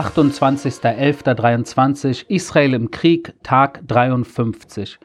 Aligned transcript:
28.11.23, 0.00 2.24
Israel 2.28 2.72
im 2.72 2.90
Krieg, 2.90 3.34
Tag 3.42 3.82
53. 3.86 4.98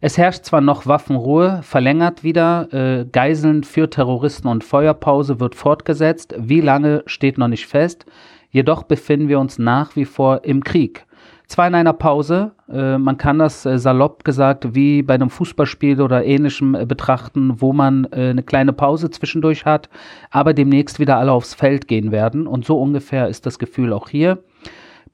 Es 0.00 0.16
herrscht 0.16 0.44
zwar 0.44 0.60
noch 0.60 0.86
Waffenruhe, 0.86 1.62
verlängert 1.64 2.22
wieder, 2.22 2.72
äh, 2.72 3.06
Geiseln 3.10 3.64
für 3.64 3.90
Terroristen 3.90 4.46
und 4.46 4.62
Feuerpause 4.62 5.40
wird 5.40 5.56
fortgesetzt. 5.56 6.32
Wie 6.38 6.60
lange 6.60 7.02
steht 7.06 7.38
noch 7.38 7.48
nicht 7.48 7.66
fest. 7.66 8.06
Jedoch 8.50 8.84
befinden 8.84 9.28
wir 9.28 9.40
uns 9.40 9.58
nach 9.58 9.96
wie 9.96 10.04
vor 10.04 10.44
im 10.44 10.62
Krieg. 10.62 11.06
Zwar 11.48 11.68
in 11.68 11.76
einer 11.76 11.92
Pause, 11.92 12.52
äh, 12.68 12.98
man 12.98 13.18
kann 13.18 13.38
das 13.38 13.64
äh, 13.66 13.78
salopp 13.78 14.24
gesagt 14.24 14.74
wie 14.74 15.02
bei 15.02 15.14
einem 15.14 15.30
Fußballspiel 15.30 16.00
oder 16.00 16.24
ähnlichem 16.24 16.74
äh, 16.74 16.84
betrachten, 16.86 17.60
wo 17.60 17.72
man 17.72 18.04
äh, 18.10 18.30
eine 18.30 18.42
kleine 18.42 18.72
Pause 18.72 19.10
zwischendurch 19.10 19.64
hat, 19.64 19.88
aber 20.30 20.54
demnächst 20.54 20.98
wieder 20.98 21.18
alle 21.18 21.30
aufs 21.30 21.54
Feld 21.54 21.86
gehen 21.86 22.10
werden. 22.10 22.48
Und 22.48 22.64
so 22.64 22.80
ungefähr 22.80 23.28
ist 23.28 23.46
das 23.46 23.60
Gefühl 23.60 23.92
auch 23.92 24.08
hier. 24.08 24.42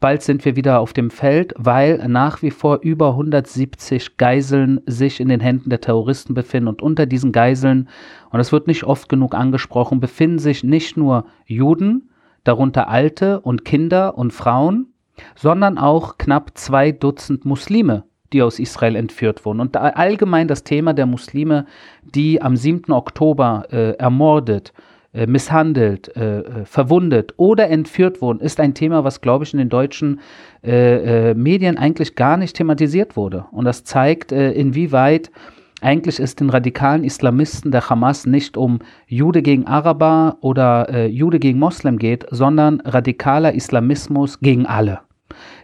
Bald 0.00 0.23
sind 0.23 0.45
wir 0.45 0.56
wieder 0.56 0.80
auf 0.80 0.95
dem 0.95 1.10
Feld, 1.10 1.54
weil 1.56 2.09
nach 2.09 2.42
wie 2.42 2.51
vor 2.51 2.80
über 2.82 3.10
170 3.10 4.16
Geiseln 4.16 4.80
sich 4.87 5.20
in 5.20 5.28
den 5.28 5.38
Händen 5.38 5.70
der 5.70 5.80
Terroristen 5.80 6.34
befinden. 6.34 6.68
Und 6.68 6.82
unter 6.82 7.06
diesen 7.06 7.30
Geiseln, 7.30 7.88
und 8.30 8.38
das 8.38 8.51
wird 8.51 8.66
nicht 8.66 8.82
oft 8.82 9.09
genug 9.09 9.34
angesprochen, 9.34 10.01
befinden 10.01 10.40
sich 10.40 10.64
nicht 10.64 10.96
nur 10.96 11.26
Juden, 11.46 12.10
darunter 12.42 12.88
Alte 12.88 13.40
und 13.40 13.64
Kinder 13.64 14.18
und 14.18 14.32
Frauen, 14.32 14.91
sondern 15.34 15.79
auch 15.79 16.19
knapp 16.19 16.52
zwei 16.55 16.93
Dutzend 16.93 17.45
Muslime, 17.45 18.05
die 18.33 18.43
aus 18.43 18.59
Israel 18.59 18.97
entführt 18.97 19.45
wurden. 19.45 19.61
Und 19.61 19.77
allgemein 19.77 20.48
das 20.48 20.65
Thema 20.65 20.95
der 20.95 21.07
Muslime, 21.07 21.66
die 22.02 22.41
am 22.41 22.57
7. 22.57 22.93
Oktober 22.93 23.66
äh, 23.71 23.93
ermordet, 23.96 24.73
äh, 25.15 25.27
misshandelt, 25.27 26.16
äh, 26.16 26.38
äh, 26.38 26.65
verwundet 26.65 27.35
oder 27.37 27.69
entführt 27.69 28.23
wurden, 28.23 28.41
ist 28.41 28.59
ein 28.59 28.73
Thema, 28.73 29.04
was, 29.04 29.21
glaube 29.21 29.45
ich, 29.45 29.52
in 29.52 29.59
den 29.59 29.69
deutschen 29.69 30.21
Medien 30.65 31.76
eigentlich 31.76 32.15
gar 32.15 32.37
nicht 32.37 32.54
thematisiert 32.54 33.16
wurde. 33.16 33.47
Und 33.51 33.65
das 33.65 33.82
zeigt, 33.82 34.30
inwieweit 34.30 35.32
eigentlich 35.83 36.21
es 36.21 36.37
den 36.37 36.51
radikalen 36.51 37.05
Islamisten 37.05 37.71
der 37.71 37.88
Hamas 37.88 38.27
nicht 38.27 38.57
um 38.57 38.80
Jude 39.07 39.43
gegen 39.43 39.66
Araber 39.66 40.38
oder 40.41 41.07
Jude 41.07 41.38
gegen 41.38 41.59
Moslem 41.59 41.99
geht, 41.99 42.27
sondern 42.30 42.80
radikaler 42.80 43.55
Islamismus 43.55 44.41
gegen 44.41 44.66
alle 44.66 45.01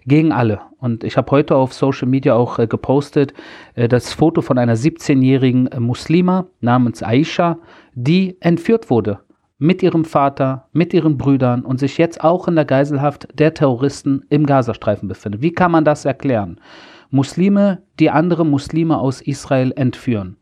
gegen 0.07 0.33
alle. 0.33 0.61
Und 0.79 1.05
ich 1.05 1.17
habe 1.17 1.31
heute 1.31 1.57
auf 1.57 1.73
Social 1.73 2.09
Media 2.09 2.35
auch 2.35 2.59
äh, 2.59 2.67
gepostet 2.67 3.35
äh, 3.75 3.89
das 3.89 4.13
Foto 4.13 4.43
von 4.43 4.59
einer 4.59 4.77
17-jährigen 4.77 5.69
äh, 5.69 5.81
Muslima 5.81 6.47
namens 6.61 7.03
Aisha, 7.03 7.59
die 7.95 8.37
entführt 8.41 8.91
wurde 8.91 9.21
mit 9.59 9.83
ihrem 9.83 10.05
Vater, 10.05 10.69
mit 10.73 10.95
ihren 10.95 11.19
Brüdern 11.19 11.65
und 11.65 11.81
sich 11.81 11.99
jetzt 11.99 12.23
auch 12.23 12.47
in 12.47 12.55
der 12.55 12.65
Geiselhaft 12.65 13.29
der 13.35 13.55
Terroristen 13.55 14.25
im 14.29 14.47
Gazastreifen 14.47 15.09
befindet. 15.09 15.43
Wie 15.43 15.53
kann 15.53 15.73
man 15.73 15.85
das 15.85 16.05
erklären? 16.05 16.61
Muslime, 17.11 17.83
die 17.99 18.11
andere 18.11 18.45
Muslime 18.45 18.99
aus 18.99 19.21
Israel 19.21 19.73
entführen. 19.77 20.37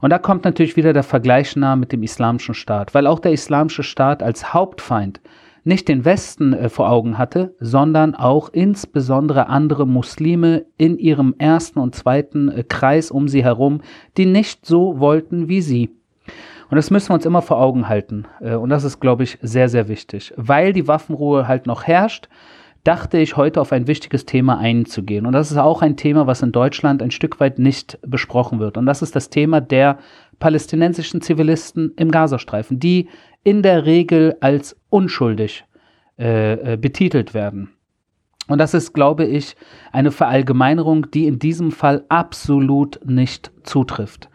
Und 0.00 0.10
da 0.10 0.18
kommt 0.18 0.44
natürlich 0.44 0.76
wieder 0.76 0.92
der 0.92 1.02
Vergleich 1.02 1.56
nahe 1.56 1.76
mit 1.76 1.92
dem 1.92 2.02
islamischen 2.02 2.54
Staat, 2.54 2.94
weil 2.94 3.06
auch 3.06 3.18
der 3.18 3.32
islamische 3.32 3.82
Staat 3.82 4.22
als 4.22 4.54
Hauptfeind 4.54 5.20
nicht 5.64 5.88
den 5.88 6.04
Westen 6.04 6.54
äh, 6.54 6.68
vor 6.68 6.90
Augen 6.90 7.18
hatte, 7.18 7.54
sondern 7.60 8.14
auch 8.14 8.48
insbesondere 8.48 9.48
andere 9.48 9.86
Muslime 9.86 10.64
in 10.78 10.98
ihrem 10.98 11.34
ersten 11.38 11.78
und 11.78 11.94
zweiten 11.94 12.48
äh, 12.48 12.62
Kreis 12.62 13.10
um 13.10 13.28
sie 13.28 13.44
herum, 13.44 13.82
die 14.16 14.26
nicht 14.26 14.64
so 14.64 14.98
wollten 14.98 15.48
wie 15.48 15.60
sie. 15.60 15.90
Und 16.70 16.76
das 16.76 16.90
müssen 16.90 17.10
wir 17.10 17.14
uns 17.14 17.26
immer 17.26 17.42
vor 17.42 17.60
Augen 17.60 17.88
halten. 17.88 18.26
Äh, 18.40 18.54
und 18.54 18.70
das 18.70 18.84
ist, 18.84 19.00
glaube 19.00 19.24
ich, 19.24 19.38
sehr, 19.42 19.68
sehr 19.68 19.88
wichtig. 19.88 20.32
Weil 20.36 20.72
die 20.72 20.88
Waffenruhe 20.88 21.48
halt 21.48 21.66
noch 21.66 21.84
herrscht, 21.84 22.28
dachte 22.84 23.18
ich, 23.18 23.36
heute 23.36 23.60
auf 23.60 23.72
ein 23.72 23.86
wichtiges 23.86 24.24
Thema 24.24 24.58
einzugehen. 24.58 25.26
Und 25.26 25.32
das 25.32 25.50
ist 25.50 25.56
auch 25.56 25.82
ein 25.82 25.96
Thema, 25.96 26.26
was 26.26 26.42
in 26.42 26.52
Deutschland 26.52 27.02
ein 27.02 27.10
Stück 27.10 27.40
weit 27.40 27.58
nicht 27.58 27.98
besprochen 28.02 28.60
wird. 28.60 28.76
Und 28.76 28.86
das 28.86 29.02
ist 29.02 29.14
das 29.14 29.30
Thema 29.30 29.60
der 29.60 29.98
palästinensischen 30.38 31.20
Zivilisten 31.20 31.92
im 31.96 32.10
Gazastreifen, 32.10 32.78
die 32.78 33.08
in 33.44 33.62
der 33.62 33.86
Regel 33.86 34.36
als 34.40 34.76
unschuldig 34.90 35.64
äh, 36.18 36.72
äh, 36.74 36.76
betitelt 36.76 37.34
werden. 37.34 37.70
Und 38.48 38.58
das 38.58 38.74
ist, 38.74 38.94
glaube 38.94 39.26
ich, 39.26 39.56
eine 39.92 40.10
Verallgemeinerung, 40.10 41.10
die 41.10 41.26
in 41.26 41.38
diesem 41.38 41.70
Fall 41.70 42.04
absolut 42.08 42.98
nicht 43.04 43.52
zutrifft. 43.62 44.28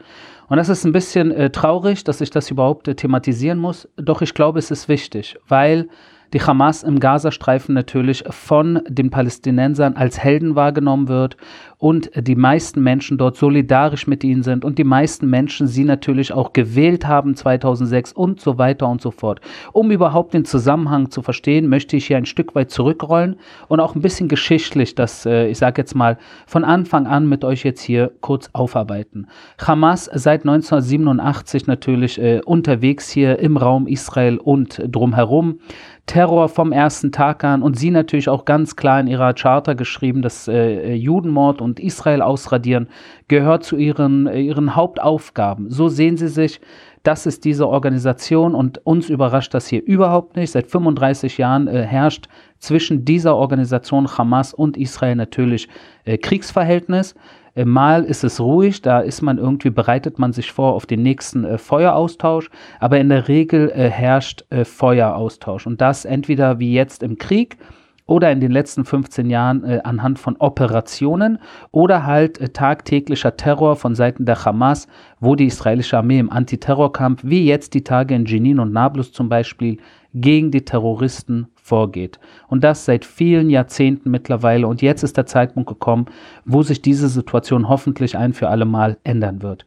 Und 0.47 0.57
das 0.57 0.69
ist 0.69 0.85
ein 0.85 0.91
bisschen 0.91 1.31
äh, 1.31 1.49
traurig, 1.49 2.03
dass 2.03 2.21
ich 2.21 2.29
das 2.29 2.51
überhaupt 2.51 2.87
äh, 2.87 2.95
thematisieren 2.95 3.57
muss, 3.57 3.89
doch 3.97 4.21
ich 4.21 4.33
glaube, 4.33 4.59
es 4.59 4.71
ist 4.71 4.87
wichtig, 4.87 5.35
weil 5.47 5.89
die 6.33 6.41
Hamas 6.41 6.83
im 6.83 6.99
Gazastreifen 6.99 7.75
natürlich 7.75 8.23
von 8.29 8.81
den 8.87 9.09
Palästinensern 9.11 9.95
als 9.95 10.19
Helden 10.19 10.55
wahrgenommen 10.55 11.07
wird 11.07 11.37
und 11.77 12.11
die 12.15 12.35
meisten 12.35 12.81
Menschen 12.81 13.17
dort 13.17 13.35
solidarisch 13.35 14.07
mit 14.07 14.23
ihnen 14.23 14.41
sind 14.41 14.63
und 14.63 14.77
die 14.77 14.85
meisten 14.85 15.29
Menschen 15.29 15.67
sie 15.67 15.83
natürlich 15.83 16.31
auch 16.31 16.53
gewählt 16.53 17.05
haben 17.05 17.35
2006 17.35 18.13
und 18.13 18.39
so 18.39 18.57
weiter 18.57 18.87
und 18.87 19.01
so 19.01 19.11
fort. 19.11 19.41
Um 19.73 19.91
überhaupt 19.91 20.33
den 20.33 20.45
Zusammenhang 20.45 21.11
zu 21.11 21.21
verstehen, 21.21 21.67
möchte 21.67 21.97
ich 21.97 22.07
hier 22.07 22.15
ein 22.15 22.25
Stück 22.25 22.55
weit 22.55 22.71
zurückrollen 22.71 23.35
und 23.67 23.81
auch 23.81 23.95
ein 23.95 24.01
bisschen 24.01 24.29
geschichtlich 24.29 24.95
das, 24.95 25.25
äh, 25.25 25.49
ich 25.49 25.57
sage 25.57 25.81
jetzt 25.81 25.93
mal, 25.93 26.17
von 26.47 26.63
Anfang 26.63 27.05
an 27.05 27.27
mit 27.27 27.43
euch 27.43 27.63
jetzt 27.63 27.81
hier 27.81 28.11
kurz 28.21 28.49
aufarbeiten. 28.53 29.27
Hamas 29.59 30.05
seit 30.05 30.47
1987 30.47 31.67
natürlich 31.67 32.19
äh, 32.19 32.39
unterwegs 32.45 33.09
hier 33.09 33.39
im 33.39 33.57
Raum 33.57 33.87
Israel 33.87 34.37
und 34.37 34.81
drumherum. 34.87 35.59
Terror 36.05 36.49
vom 36.49 36.73
ersten 36.73 37.13
Tag 37.13 37.45
an 37.45 37.63
und 37.63 37.77
sie 37.77 37.89
natürlich 37.89 38.27
auch 38.27 38.43
ganz 38.43 38.75
klar 38.75 38.99
in 38.99 39.07
ihrer 39.07 39.33
Charta 39.33 39.73
geschrieben, 39.73 40.21
dass 40.21 40.49
äh, 40.49 40.93
Judenmord 40.93 41.61
und 41.61 41.79
Israel 41.79 42.21
ausradieren 42.21 42.89
gehört 43.29 43.63
zu 43.63 43.77
ihren, 43.77 44.27
äh, 44.27 44.41
ihren 44.41 44.75
Hauptaufgaben. 44.75 45.71
So 45.71 45.87
sehen 45.87 46.17
sie 46.17 46.27
sich. 46.27 46.59
Das 47.03 47.25
ist 47.25 47.45
diese 47.45 47.67
Organisation 47.67 48.55
und 48.55 48.85
uns 48.85 49.09
überrascht 49.09 49.53
das 49.53 49.67
hier 49.67 49.83
überhaupt 49.83 50.35
nicht. 50.35 50.51
Seit 50.51 50.67
35 50.67 51.37
Jahren 51.37 51.67
äh, 51.67 51.83
herrscht 51.83 52.27
zwischen 52.59 53.05
dieser 53.05 53.35
Organisation 53.35 54.07
Hamas 54.17 54.53
und 54.53 54.77
Israel 54.77 55.15
natürlich 55.15 55.69
äh, 56.05 56.17
Kriegsverhältnis. 56.17 57.15
Mal 57.55 58.03
ist 58.03 58.23
es 58.23 58.39
ruhig, 58.39 58.81
da 58.81 58.99
ist 58.99 59.21
man 59.21 59.37
irgendwie, 59.37 59.69
bereitet 59.69 60.17
man 60.17 60.33
sich 60.33 60.51
vor 60.51 60.73
auf 60.73 60.87
den 60.87 61.03
nächsten 61.03 61.45
äh, 61.45 61.57
Feueraustausch, 61.59 62.49
aber 62.79 62.99
in 62.99 63.09
der 63.09 63.27
Regel 63.27 63.69
äh, 63.69 63.89
herrscht 63.89 64.43
äh, 64.49 64.65
Feueraustausch. 64.65 65.67
Und 65.67 65.79
das 65.79 66.05
entweder 66.05 66.57
wie 66.57 66.73
jetzt 66.73 67.03
im 67.03 67.17
Krieg 67.17 67.57
oder 68.05 68.31
in 68.31 68.39
den 68.39 68.51
letzten 68.51 68.85
15 68.85 69.29
Jahren 69.29 69.63
äh, 69.63 69.81
anhand 69.83 70.19
von 70.19 70.35
Operationen 70.37 71.39
oder 71.71 72.05
halt 72.05 72.39
äh, 72.39 72.49
tagtäglicher 72.49 73.37
Terror 73.37 73.75
von 73.75 73.95
Seiten 73.95 74.25
der 74.25 74.43
Hamas, 74.43 74.87
wo 75.19 75.35
die 75.35 75.45
israelische 75.45 75.97
Armee 75.97 76.19
im 76.19 76.31
Antiterrorkampf, 76.31 77.21
wie 77.23 77.45
jetzt 77.45 77.73
die 77.73 77.83
Tage 77.83 78.15
in 78.15 78.25
Jenin 78.25 78.59
und 78.59 78.73
Nablus 78.73 79.11
zum 79.11 79.29
Beispiel, 79.29 79.77
gegen 80.13 80.51
die 80.51 80.65
Terroristen 80.65 81.47
vorgeht. 81.55 82.19
Und 82.47 82.63
das 82.63 82.85
seit 82.85 83.05
vielen 83.05 83.49
Jahrzehnten 83.49 84.11
mittlerweile. 84.11 84.67
Und 84.67 84.81
jetzt 84.81 85.03
ist 85.03 85.17
der 85.17 85.25
Zeitpunkt 85.25 85.69
gekommen, 85.69 86.05
wo 86.45 86.61
sich 86.61 86.81
diese 86.81 87.09
Situation 87.09 87.67
hoffentlich 87.67 88.17
ein 88.17 88.33
für 88.33 88.49
alle 88.49 88.65
Mal 88.65 88.97
ändern 89.03 89.41
wird. 89.41 89.65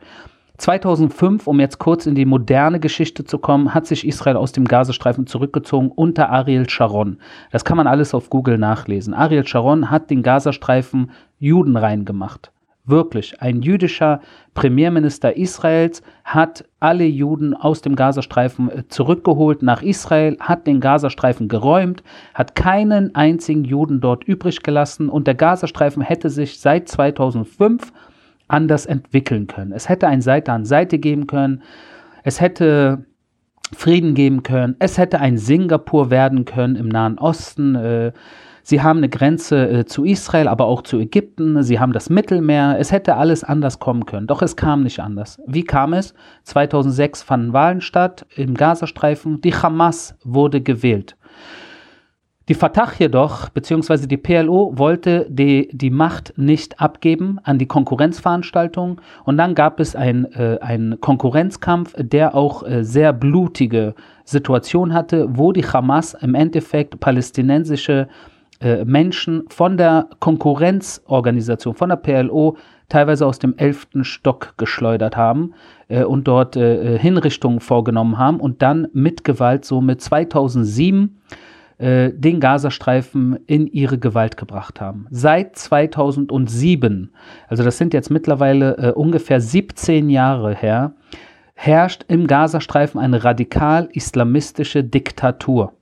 2005, 0.59 1.47
um 1.47 1.61
jetzt 1.61 1.79
kurz 1.79 2.07
in 2.07 2.15
die 2.15 2.25
moderne 2.25 2.81
Geschichte 2.81 3.25
zu 3.25 3.39
kommen, 3.39 3.75
hat 3.75 3.87
sich 3.87 4.07
Israel 4.07 4.37
aus 4.37 4.53
dem 4.53 4.65
Gazastreifen 4.65 5.27
zurückgezogen 5.27 5.91
unter 5.91 6.31
Ariel 6.31 6.69
Sharon. 6.69 7.19
Das 7.53 7.65
kann 7.65 7.77
man 7.77 7.87
alles 7.87 8.15
auf 8.15 8.31
Google 8.31 8.59
nachlesen. 8.59 9.15
Ariel 9.15 9.47
Sharon 9.47 9.91
hat 9.91 10.11
den 10.11 10.23
Gazastreifen 10.23 11.11
judenrein 11.39 12.05
gemacht. 12.05 12.51
Wirklich, 12.89 13.43
ein 13.43 13.63
jüdischer 13.63 14.21
Premierminister 14.55 15.37
Israels 15.37 16.03
hat 16.23 16.65
alle 16.79 17.05
Juden 17.05 17.53
aus 17.53 17.83
dem 17.83 17.97
Gazastreifen 17.97 18.71
äh, 18.71 18.87
zurückgeholt 18.87 19.61
nach 19.63 19.83
Israel, 19.83 20.37
hat 20.39 20.69
den 20.69 20.79
Gazastreifen 20.79 21.49
geräumt, 21.49 22.05
hat 22.33 22.55
keinen 22.55 23.13
einzigen 23.17 23.65
Juden 23.65 24.01
dort 24.01 24.23
übrig 24.23 24.63
gelassen 24.63 25.09
und 25.09 25.27
der 25.27 25.35
Gazastreifen 25.35 26.01
hätte 26.01 26.31
sich 26.31 26.61
seit 26.61 26.89
2005 26.89 27.93
anders 28.49 28.87
entwickeln 28.87 29.47
können. 29.47 29.73
Es 29.73 29.89
hätte 29.89 30.09
ein 30.09 30.21
Seite 30.21 30.53
an 30.53 30.65
Seite 30.65 30.99
geben 30.99 31.27
können, 31.27 31.63
es 32.23 32.41
hätte 32.41 33.05
Frieden 33.75 34.15
geben 34.15 34.43
können, 34.43 34.77
es 34.79 34.99
hätte 34.99 35.21
ein 35.21 35.39
Singapur 35.39 36.11
werden 36.11 36.45
können 36.45 36.77
im 36.77 36.89
Nahen 36.89 37.19
Osten. 37.19 37.75
Äh, 37.75 38.13
Sie 38.69 38.83
haben 38.83 38.97
eine 38.97 39.09
Grenze 39.09 39.69
äh, 39.69 39.85
zu 39.85 40.05
Israel, 40.05 40.49
aber 40.49 40.65
auch 40.65 40.83
zu 40.83 40.99
Ägypten. 40.99 41.63
Sie 41.63 41.79
haben 41.79 41.93
das 41.93 42.11
Mittelmeer. 42.11 42.79
Es 42.81 42.91
hätte 42.91 43.15
alles 43.15 43.45
anders 43.45 43.79
kommen 43.79 44.07
können. 44.07 44.27
Doch 44.27 44.43
es 44.43 44.57
kam 44.57 44.83
nicht 44.83 44.99
anders. 44.99 45.41
Wie 45.47 45.63
kam 45.63 45.93
es? 45.93 46.15
2006 46.43 47.23
fanden 47.23 47.53
Wahlen 47.53 47.81
statt 47.81 48.27
im 48.35 48.55
Gazastreifen. 48.55 49.41
Die 49.41 49.55
Hamas 49.55 50.17
wurde 50.25 50.61
gewählt. 50.61 51.17
Die 52.49 52.55
Fatah 52.55 52.93
jedoch, 52.97 53.49
beziehungsweise 53.49 54.07
die 54.07 54.17
PLO, 54.17 54.79
wollte 54.79 55.27
die, 55.29 55.69
die 55.73 55.91
Macht 55.91 56.33
nicht 56.37 56.81
abgeben 56.81 57.41
an 57.43 57.59
die 57.59 57.67
Konkurrenzveranstaltung. 57.67 59.01
Und 59.25 59.37
dann 59.37 59.57
gab 59.57 59.81
es 59.81 59.97
einen 59.97 60.27
äh, 60.27 60.97
Konkurrenzkampf, 61.01 61.95
der 61.99 62.37
auch 62.37 62.63
äh, 62.63 62.85
sehr 62.85 63.13
blutige 63.13 63.97
Situation 64.25 64.95
hatte, 64.95 65.27
wo 65.37 65.51
die 65.51 65.65
Hamas 65.65 66.15
im 66.15 66.37
Endeffekt 66.37 67.01
palästinensische 67.01 68.07
äh, 68.61 68.85
Menschen 68.85 69.43
von 69.49 69.77
der 69.77 70.09
Konkurrenzorganisation, 70.21 71.75
von 71.75 71.89
der 71.89 71.97
PLO, 71.97 72.57
teilweise 72.89 73.27
aus 73.27 73.41
dem 73.41 73.57
elften 73.57 74.05
Stock 74.05 74.55
geschleudert 74.57 75.17
haben 75.17 75.53
äh, 75.89 76.05
und 76.05 76.29
dort 76.29 76.57
äh, 76.57 76.97
Hinrichtungen 76.97 77.59
vorgenommen 77.59 78.19
haben 78.19 78.39
und 78.39 78.63
dann 78.63 78.87
mit 78.93 79.25
Gewalt 79.25 79.65
somit 79.65 80.01
2007 80.01 81.21
äh, 81.79 82.11
den 82.13 82.41
Gazastreifen 82.41 83.39
in 83.47 83.67
ihre 83.67 83.99
Gewalt 83.99 84.37
gebracht 84.37 84.81
haben. 84.81 85.07
Seit 85.11 85.57
2007, 85.57 87.13
also 87.49 87.65
das 87.65 87.79
sind 87.79 87.93
jetzt 87.93 88.11
mittlerweile 88.11 88.77
äh, 88.79 88.93
ungefähr 88.93 89.41
17 89.41 90.09
Jahre 90.09 90.55
her, 90.55 90.95
herrscht 91.55 92.05
im 92.09 92.27
Gazastreifen 92.27 93.01
eine 93.01 93.25
radikal-islamistische 93.25 94.85
Diktatur. 94.85 95.76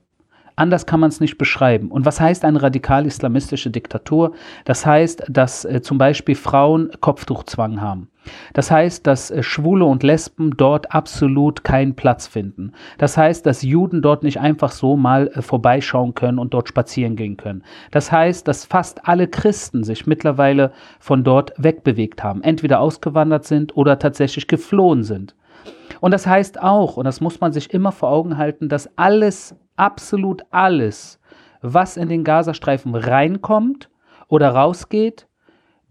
Anders 0.55 0.85
kann 0.85 0.99
man 0.99 1.09
es 1.09 1.19
nicht 1.19 1.37
beschreiben. 1.37 1.91
Und 1.91 2.05
was 2.05 2.21
heißt 2.21 2.45
eine 2.45 2.61
radikal-islamistische 2.61 3.69
Diktatur? 3.69 4.33
Das 4.63 4.85
heißt, 4.85 5.25
dass 5.29 5.65
äh, 5.65 5.81
zum 5.81 5.97
Beispiel 5.97 6.35
Frauen 6.35 6.91
Kopftuchzwang 7.01 7.81
haben. 7.81 8.09
Das 8.53 8.71
heißt, 8.71 9.05
dass 9.05 9.31
äh, 9.31 9.43
Schwule 9.43 9.85
und 9.85 10.03
Lesben 10.03 10.55
dort 10.55 10.93
absolut 10.93 11.63
keinen 11.63 11.95
Platz 11.95 12.27
finden. 12.27 12.71
Das 12.97 13.17
heißt, 13.17 13.45
dass 13.45 13.61
Juden 13.61 14.01
dort 14.01 14.23
nicht 14.23 14.39
einfach 14.39 14.71
so 14.71 14.95
mal 14.95 15.27
äh, 15.27 15.41
vorbeischauen 15.41 16.13
können 16.15 16.39
und 16.39 16.53
dort 16.53 16.69
spazieren 16.69 17.15
gehen 17.15 17.37
können. 17.37 17.63
Das 17.91 18.11
heißt, 18.11 18.47
dass 18.47 18.65
fast 18.65 19.07
alle 19.07 19.27
Christen 19.27 19.83
sich 19.83 20.07
mittlerweile 20.07 20.71
von 20.99 21.23
dort 21.23 21.53
wegbewegt 21.57 22.23
haben, 22.23 22.41
entweder 22.41 22.79
ausgewandert 22.79 23.45
sind 23.45 23.75
oder 23.75 23.99
tatsächlich 23.99 24.47
geflohen 24.47 25.03
sind. 25.03 25.35
Und 26.01 26.11
das 26.11 26.27
heißt 26.27 26.61
auch, 26.61 26.97
und 26.97 27.05
das 27.05 27.21
muss 27.21 27.39
man 27.39 27.53
sich 27.53 27.73
immer 27.73 27.91
vor 27.91 28.09
Augen 28.09 28.37
halten, 28.37 28.69
dass 28.69 28.89
alles, 28.97 29.55
absolut 29.75 30.43
alles, 30.51 31.19
was 31.61 31.97
in 31.97 32.09
den 32.09 32.23
Gazastreifen 32.23 32.95
reinkommt 32.95 33.89
oder 34.27 34.49
rausgeht, 34.49 35.27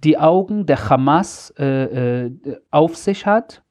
die 0.03 0.19
Augen 0.19 0.67
der 0.67 0.89
Hamas 0.91 1.53
äh, 1.59 2.25
äh, 2.25 2.31
auf 2.71 2.97
sich 2.97 3.27
hat 3.27 3.63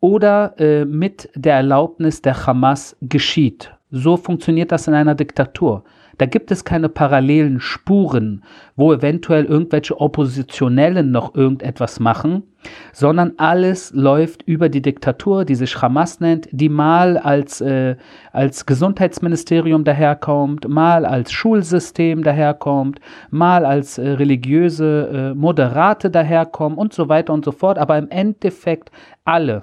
oder 0.00 0.54
äh, 0.58 0.84
mit 0.84 1.28
der 1.34 1.56
Erlaubnis 1.56 2.22
der 2.22 2.46
Hamas 2.46 2.96
geschieht. 3.00 3.74
So 3.90 4.16
funktioniert 4.16 4.72
das 4.72 4.86
in 4.86 4.94
einer 4.94 5.14
Diktatur. 5.14 5.84
Da 6.18 6.26
gibt 6.26 6.50
es 6.50 6.64
keine 6.64 6.88
parallelen 6.88 7.60
Spuren, 7.60 8.44
wo 8.76 8.92
eventuell 8.92 9.44
irgendwelche 9.44 10.00
Oppositionellen 10.00 11.10
noch 11.10 11.34
irgendetwas 11.34 12.00
machen, 12.00 12.42
sondern 12.92 13.32
alles 13.36 13.92
läuft 13.92 14.42
über 14.42 14.68
die 14.68 14.82
Diktatur, 14.82 15.44
die 15.44 15.54
sich 15.54 15.80
Hamas 15.80 16.20
nennt, 16.20 16.48
die 16.52 16.68
mal 16.68 17.18
als, 17.18 17.60
äh, 17.60 17.96
als 18.32 18.66
Gesundheitsministerium 18.66 19.84
daherkommt, 19.84 20.68
mal 20.68 21.04
als 21.04 21.32
Schulsystem 21.32 22.22
daherkommt, 22.22 23.00
mal 23.30 23.64
als 23.64 23.98
äh, 23.98 24.10
religiöse 24.10 25.32
äh, 25.32 25.34
Moderate 25.34 26.10
daherkommt 26.10 26.78
und 26.78 26.92
so 26.92 27.08
weiter 27.08 27.32
und 27.32 27.44
so 27.44 27.52
fort, 27.52 27.78
aber 27.78 27.98
im 27.98 28.08
Endeffekt 28.08 28.90
alle. 29.24 29.62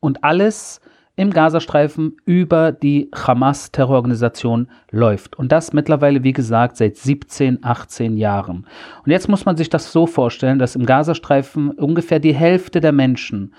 Und 0.00 0.24
alles 0.24 0.80
im 1.20 1.32
Gazastreifen 1.32 2.16
über 2.24 2.72
die 2.72 3.10
Hamas-Terrororganisation 3.14 4.68
läuft. 4.90 5.38
Und 5.38 5.52
das 5.52 5.74
mittlerweile, 5.74 6.24
wie 6.24 6.32
gesagt, 6.32 6.78
seit 6.78 6.96
17, 6.96 7.62
18 7.62 8.16
Jahren. 8.16 8.66
Und 9.04 9.10
jetzt 9.10 9.28
muss 9.28 9.44
man 9.44 9.58
sich 9.58 9.68
das 9.68 9.92
so 9.92 10.06
vorstellen, 10.06 10.58
dass 10.58 10.76
im 10.76 10.86
Gazastreifen 10.86 11.72
ungefähr 11.72 12.20
die 12.20 12.34
Hälfte 12.34 12.80
der 12.80 12.92
Menschen 12.92 13.54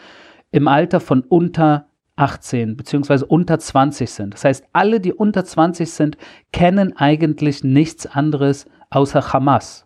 im 0.49 0.67
Alter 0.67 0.99
von 0.99 1.21
unter 1.21 1.85
18 2.15 2.77
bzw. 2.77 3.25
unter 3.27 3.59
20 3.59 4.09
sind. 4.09 4.33
Das 4.33 4.43
heißt, 4.43 4.65
alle, 4.73 4.99
die 4.99 5.13
unter 5.13 5.45
20 5.45 5.91
sind, 5.91 6.17
kennen 6.51 6.97
eigentlich 6.97 7.63
nichts 7.63 8.07
anderes 8.07 8.65
außer 8.89 9.33
Hamas. 9.33 9.85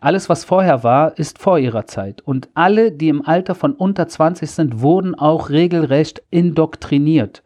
Alles, 0.00 0.28
was 0.28 0.44
vorher 0.44 0.84
war, 0.84 1.18
ist 1.18 1.38
vor 1.38 1.58
ihrer 1.58 1.86
Zeit. 1.86 2.20
Und 2.20 2.48
alle, 2.54 2.92
die 2.92 3.08
im 3.08 3.26
Alter 3.26 3.54
von 3.54 3.72
unter 3.72 4.06
20 4.06 4.50
sind, 4.50 4.80
wurden 4.80 5.14
auch 5.14 5.50
regelrecht 5.50 6.22
indoktriniert. 6.30 7.42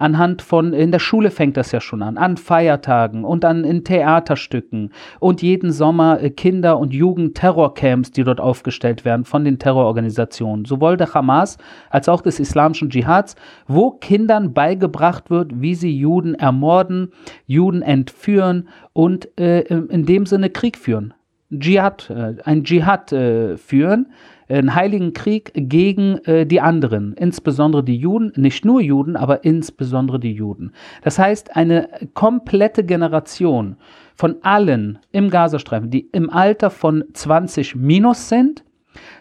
Anhand 0.00 0.40
von, 0.40 0.72
in 0.72 0.92
der 0.92 0.98
Schule 0.98 1.30
fängt 1.30 1.58
das 1.58 1.72
ja 1.72 1.80
schon 1.82 2.02
an, 2.02 2.16
an 2.16 2.38
Feiertagen 2.38 3.22
und 3.22 3.44
an 3.44 3.64
in 3.64 3.84
Theaterstücken 3.84 4.92
und 5.18 5.42
jeden 5.42 5.72
Sommer 5.72 6.22
äh, 6.22 6.30
Kinder- 6.30 6.78
und 6.78 6.94
Jugend-Terrorcamps, 6.94 8.10
die 8.10 8.24
dort 8.24 8.40
aufgestellt 8.40 9.04
werden 9.04 9.26
von 9.26 9.44
den 9.44 9.58
Terrororganisationen, 9.58 10.64
sowohl 10.64 10.96
der 10.96 11.12
Hamas 11.12 11.58
als 11.90 12.08
auch 12.08 12.22
des 12.22 12.40
islamischen 12.40 12.88
Dschihads, 12.88 13.36
wo 13.68 13.90
Kindern 13.90 14.54
beigebracht 14.54 15.28
wird, 15.28 15.60
wie 15.60 15.74
sie 15.74 15.94
Juden 15.94 16.34
ermorden, 16.34 17.12
Juden 17.46 17.82
entführen 17.82 18.70
und 18.94 19.38
äh, 19.38 19.60
in 19.60 20.06
dem 20.06 20.24
Sinne 20.24 20.48
Krieg 20.48 20.78
führen. 20.78 21.12
Dschihad, 21.56 22.10
äh, 22.10 22.34
ein 22.44 22.64
Dschihad 22.64 23.12
äh, 23.12 23.56
führen, 23.56 24.06
einen 24.48 24.74
heiligen 24.74 25.12
Krieg 25.12 25.52
gegen 25.54 26.18
äh, 26.24 26.44
die 26.44 26.60
anderen, 26.60 27.12
insbesondere 27.14 27.84
die 27.84 27.96
Juden, 27.96 28.32
nicht 28.36 28.64
nur 28.64 28.80
Juden, 28.80 29.16
aber 29.16 29.44
insbesondere 29.44 30.18
die 30.18 30.32
Juden. 30.32 30.72
Das 31.02 31.18
heißt, 31.18 31.56
eine 31.56 31.88
komplette 32.14 32.84
Generation 32.84 33.76
von 34.16 34.36
allen 34.42 34.98
im 35.12 35.30
Gazastreifen, 35.30 35.90
die 35.90 36.08
im 36.12 36.30
Alter 36.30 36.70
von 36.70 37.04
20 37.12 37.76
minus 37.76 38.28
sind, 38.28 38.64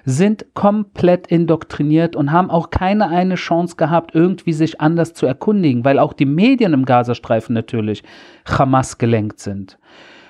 sind 0.03 0.47
komplett 0.55 1.27
indoktriniert 1.27 2.15
und 2.15 2.31
haben 2.31 2.49
auch 2.49 2.71
keine 2.71 3.07
eine 3.09 3.35
Chance 3.35 3.75
gehabt, 3.75 4.15
irgendwie 4.15 4.53
sich 4.53 4.81
anders 4.81 5.13
zu 5.13 5.27
erkundigen, 5.27 5.85
weil 5.85 5.99
auch 5.99 6.13
die 6.13 6.25
Medien 6.25 6.73
im 6.73 6.85
Gazastreifen 6.85 7.53
natürlich 7.53 8.03
Hamas 8.45 8.97
gelenkt 8.97 9.39
sind 9.39 9.77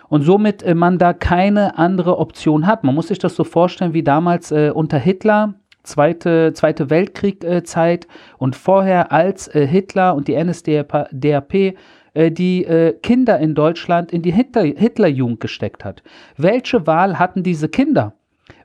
und 0.09 0.23
somit 0.23 0.63
äh, 0.63 0.75
man 0.75 0.97
da 0.97 1.13
keine 1.13 1.77
andere 1.77 2.17
Option 2.17 2.67
hat. 2.67 2.83
Man 2.83 2.95
muss 2.95 3.07
sich 3.07 3.19
das 3.19 3.35
so 3.35 3.43
vorstellen 3.43 3.93
wie 3.93 4.03
damals 4.03 4.51
äh, 4.51 4.71
unter 4.73 4.97
Hitler, 4.97 5.55
Zweite, 5.83 6.51
Zweite 6.53 6.89
Weltkriegzeit 6.89 8.05
äh, 8.05 8.07
und 8.37 8.55
vorher 8.55 9.11
als 9.11 9.47
äh, 9.47 9.65
Hitler 9.65 10.15
und 10.15 10.27
die 10.27 10.35
NSDAP 10.35 11.75
äh, 12.13 12.31
die 12.31 12.65
äh, 12.65 12.93
Kinder 13.01 13.39
in 13.39 13.55
Deutschland 13.55 14.11
in 14.11 14.21
die 14.21 14.31
Hitler, 14.31 14.63
Hitlerjugend 14.63 15.39
gesteckt 15.39 15.85
hat. 15.85 16.03
Welche 16.37 16.85
Wahl 16.85 17.17
hatten 17.17 17.43
diese 17.43 17.69
Kinder? 17.69 18.13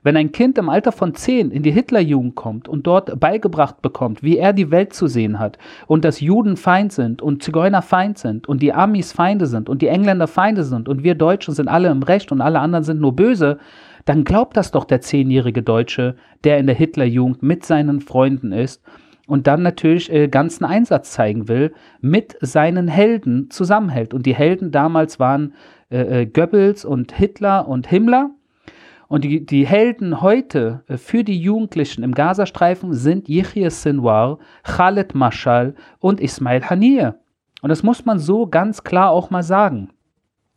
Wenn 0.05 0.17
ein 0.17 0.31
Kind 0.31 0.59
im 0.59 0.69
Alter 0.69 0.91
von 0.91 1.15
zehn 1.15 1.49
in 1.49 1.63
die 1.63 1.71
Hitlerjugend 1.71 2.35
kommt 2.35 2.69
und 2.69 2.85
dort 2.85 3.19
beigebracht 3.19 3.81
bekommt, 3.81 4.21
wie 4.21 4.37
er 4.37 4.53
die 4.53 4.69
Welt 4.69 4.93
zu 4.93 5.07
sehen 5.07 5.39
hat 5.39 5.57
und 5.87 6.05
dass 6.05 6.21
Juden 6.21 6.57
Feind 6.57 6.93
sind 6.93 7.23
und 7.23 7.41
Zigeuner 7.41 7.81
Feind 7.81 8.19
sind 8.19 8.47
und 8.47 8.61
die 8.61 8.71
Amis 8.71 9.13
Feinde 9.13 9.47
sind 9.47 9.67
und 9.67 9.81
die 9.81 9.87
Engländer 9.87 10.27
Feinde 10.27 10.63
sind 10.63 10.87
und 10.87 11.03
wir 11.03 11.15
Deutschen 11.15 11.55
sind 11.55 11.67
alle 11.67 11.89
im 11.89 12.03
Recht 12.03 12.31
und 12.31 12.39
alle 12.39 12.59
anderen 12.59 12.83
sind 12.83 13.01
nur 13.01 13.15
böse, 13.15 13.57
dann 14.05 14.25
glaubt 14.25 14.55
das 14.55 14.69
doch 14.69 14.85
der 14.85 15.01
zehnjährige 15.01 15.63
Deutsche, 15.63 16.17
der 16.43 16.59
in 16.59 16.67
der 16.67 16.75
Hitlerjugend 16.75 17.41
mit 17.41 17.65
seinen 17.65 17.99
Freunden 17.99 18.51
ist 18.51 18.83
und 19.25 19.47
dann 19.47 19.63
natürlich 19.63 20.13
äh, 20.13 20.27
ganzen 20.27 20.65
Einsatz 20.65 21.13
zeigen 21.13 21.47
will, 21.47 21.73
mit 21.99 22.37
seinen 22.41 22.87
Helden 22.87 23.49
zusammenhält. 23.49 24.13
Und 24.13 24.27
die 24.27 24.35
Helden 24.35 24.69
damals 24.69 25.19
waren 25.19 25.55
äh, 25.89 26.21
äh 26.21 26.25
Goebbels 26.27 26.85
und 26.85 27.11
Hitler 27.11 27.67
und 27.67 27.87
Himmler. 27.87 28.29
Und 29.07 29.23
die, 29.23 29.45
die 29.45 29.65
Helden 29.67 30.21
heute 30.21 30.83
äh, 30.87 30.97
für 30.97 31.23
die 31.23 31.39
Jugendlichen 31.39 32.03
im 32.03 32.13
Gazastreifen 32.13 32.93
sind 32.93 33.27
Yihya 33.27 33.69
Sinwar, 33.69 34.39
Khaled 34.63 35.13
Mashal 35.13 35.75
und 35.99 36.19
Ismail 36.19 36.63
Haniyeh. 36.69 37.11
Und 37.61 37.69
das 37.69 37.83
muss 37.83 38.05
man 38.05 38.19
so 38.19 38.47
ganz 38.47 38.83
klar 38.83 39.11
auch 39.11 39.29
mal 39.29 39.43
sagen. 39.43 39.89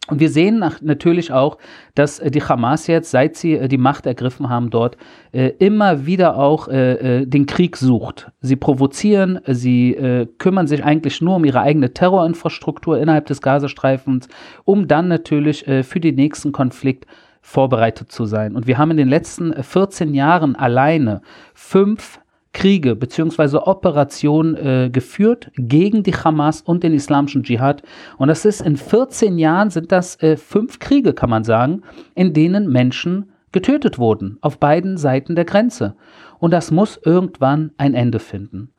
Und 0.09 0.21
wir 0.21 0.31
sehen 0.31 0.65
natürlich 0.81 1.33
auch, 1.33 1.59
dass 1.95 2.19
äh, 2.19 2.31
die 2.31 2.43
Hamas 2.43 2.87
jetzt, 2.87 3.11
seit 3.11 3.37
sie 3.37 3.55
äh, 3.55 3.69
die 3.69 3.77
Macht 3.77 4.07
ergriffen 4.07 4.49
haben 4.49 4.71
dort, 4.71 4.97
immer 5.31 6.07
wieder 6.07 6.39
auch 6.39 6.69
den 6.69 7.45
Krieg 7.45 7.77
sucht. 7.77 8.33
Sie 8.41 8.57
provozieren, 8.57 9.41
sie 9.47 10.27
kümmern 10.39 10.67
sich 10.67 10.83
eigentlich 10.83 11.21
nur 11.21 11.37
um 11.37 11.45
ihre 11.45 11.61
eigene 11.61 11.93
Terrorinfrastruktur 11.93 12.99
innerhalb 12.99 13.27
des 13.27 13.43
Gazastreifens, 13.43 14.27
um 14.65 14.89
dann 14.89 15.09
natürlich 15.09 15.67
für 15.83 16.01
den 16.01 16.15
nächsten 16.15 16.53
Konflikt 16.53 17.07
vorbereitet 17.41 18.13
zu 18.13 18.25
sein. 18.25 18.57
Und 18.57 18.67
wir 18.67 18.79
haben 18.79 18.91
in 18.91 18.97
den 18.97 19.09
letzten 19.09 19.63
14 19.63 20.15
Jahren 20.15 20.57
alleine 20.57 21.23
fünf 21.55 22.21
Kriege 22.53 22.97
bzw. 22.97 23.59
Operationen 23.59 24.57
äh, 24.57 24.91
geführt 24.91 25.51
gegen 25.57 26.03
die 26.03 26.15
Hamas 26.15 26.63
und 26.63 26.83
den 26.83 26.95
islamischen 26.95 27.43
Dschihad. 27.43 27.83
Und 28.17 28.29
das 28.29 28.45
ist 28.45 28.63
in 28.63 28.77
14 28.77 29.39
Jahren 29.39 29.71
sind 29.71 29.93
das 29.93 30.21
äh, 30.23 30.37
fünf 30.37 30.79
Kriege, 30.79 31.13
kann 31.13 31.31
man 31.31 31.45
sagen, 31.45 31.83
in 32.15 32.33
denen 32.33 32.69
Menschen 32.71 33.31
getötet 33.53 33.99
wurden, 33.99 34.39
auf 34.41 34.59
beiden 34.59 34.97
Seiten 34.97 35.35
der 35.35 35.45
Grenze. 35.45 35.95
Und 36.39 36.53
das 36.53 36.71
muss 36.71 37.01
irgendwann 37.05 37.73
ein 37.79 37.95
Ende 37.95 38.19
finden. 38.19 38.73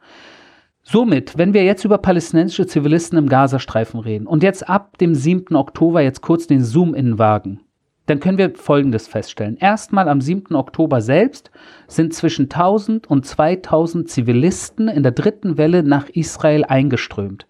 Somit, 0.84 1.38
wenn 1.38 1.54
wir 1.54 1.64
jetzt 1.64 1.86
über 1.86 2.00
palästinensische 2.00 2.66
Zivilisten 2.66 3.18
im 3.18 3.30
Gazastreifen 3.30 4.00
reden 4.00 4.26
und 4.26 4.42
jetzt 4.42 4.68
ab 4.68 4.98
dem 4.98 5.14
7. 5.14 5.56
Oktober 5.56 6.02
jetzt 6.02 6.22
kurz 6.22 6.48
den 6.48 6.64
Zoom-In 6.64 7.20
wagen, 7.20 7.62
dann 8.10 8.20
können 8.20 8.38
wir 8.38 8.52
Folgendes 8.56 9.08
feststellen. 9.08 9.58
Erstmal 9.58 10.10
am 10.10 10.20
7. 10.20 10.56
Oktober 10.56 11.02
selbst 11.02 11.52
sind 11.88 12.14
zwischen 12.14 12.46
1000 12.46 13.08
und 13.08 13.26
2000 13.26 14.10
Zivilisten 14.10 14.88
in 14.88 15.04
der 15.04 15.12
dritten 15.12 15.58
Welle 15.58 15.84
nach 15.84 16.10
Israel 16.10 16.66
eingeströmt. 16.66 17.46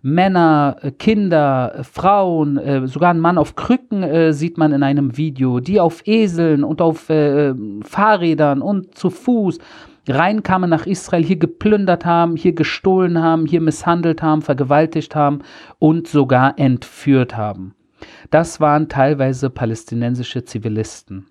Männer, 0.00 0.76
äh, 0.80 0.90
Kinder, 0.92 1.74
äh, 1.76 1.84
Frauen, 1.84 2.56
äh, 2.56 2.86
sogar 2.86 3.10
ein 3.10 3.20
Mann 3.20 3.36
auf 3.36 3.56
Krücken 3.56 4.32
sieht 4.32 4.56
man 4.56 4.72
in 4.72 4.82
einem 4.82 5.16
Video, 5.16 5.60
die 5.60 5.80
auf 5.80 6.06
Eseln 6.06 6.64
und 6.64 6.80
auf 6.80 7.10
Fahrrädern 7.82 8.62
und 8.62 8.94
zu 8.96 9.10
Fuß 9.10 9.58
reinkamen 10.08 10.70
nach 10.70 10.86
Israel, 10.86 11.24
hier 11.24 11.36
geplündert 11.36 12.06
haben, 12.06 12.36
hier 12.36 12.54
gestohlen 12.54 13.22
haben, 13.22 13.44
hier 13.44 13.60
misshandelt 13.60 14.22
haben, 14.22 14.40
vergewaltigt 14.40 15.14
haben 15.14 15.40
und 15.78 16.08
sogar 16.08 16.58
entführt 16.58 17.36
haben. 17.36 17.74
Das 18.30 18.60
waren 18.60 18.88
teilweise 18.88 19.50
palästinensische 19.50 20.44
Zivilisten. 20.44 21.26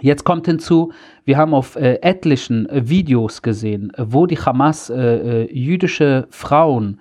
Jetzt 0.00 0.24
kommt 0.24 0.46
hinzu, 0.46 0.92
wir 1.24 1.36
haben 1.36 1.54
auf 1.54 1.74
äh, 1.74 1.94
etlichen 2.02 2.68
äh, 2.68 2.88
Videos 2.88 3.42
gesehen, 3.42 3.92
wo 3.98 4.26
die 4.26 4.38
Hamas 4.38 4.90
äh, 4.90 5.44
äh 5.44 5.52
jüdische 5.52 6.28
Frauen 6.30 7.00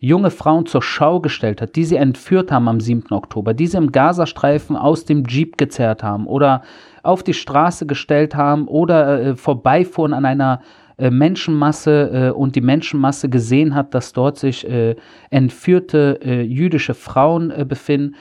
junge 0.00 0.30
Frauen 0.30 0.66
zur 0.66 0.82
Schau 0.82 1.20
gestellt 1.20 1.60
hat, 1.60 1.76
die 1.76 1.84
sie 1.84 1.96
entführt 1.96 2.52
haben 2.52 2.68
am 2.68 2.80
7. 2.80 3.12
Oktober, 3.12 3.54
die 3.54 3.66
sie 3.66 3.76
im 3.76 3.92
Gazastreifen 3.92 4.76
aus 4.76 5.04
dem 5.04 5.24
Jeep 5.24 5.58
gezerrt 5.58 6.02
haben 6.02 6.26
oder 6.26 6.62
auf 7.02 7.22
die 7.22 7.34
Straße 7.34 7.86
gestellt 7.86 8.34
haben 8.34 8.68
oder 8.68 9.20
äh, 9.20 9.36
vorbeifuhren 9.36 10.14
an 10.14 10.24
einer 10.24 10.60
äh, 10.98 11.10
Menschenmasse 11.10 12.10
äh, 12.12 12.30
und 12.30 12.56
die 12.56 12.60
Menschenmasse 12.60 13.28
gesehen 13.28 13.74
hat, 13.74 13.94
dass 13.94 14.12
dort 14.12 14.38
sich 14.38 14.68
äh, 14.68 14.96
entführte 15.30 16.18
äh, 16.22 16.42
jüdische 16.42 16.94
Frauen 16.94 17.52
befinden, 17.68 18.16